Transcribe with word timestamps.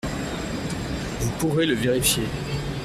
Vous 1.19 1.29
pourrez 1.37 1.67
le 1.67 1.75
vérifier. 1.75 2.23